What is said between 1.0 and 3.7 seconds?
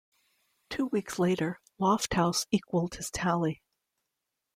later, Lofthouse equalled his tally.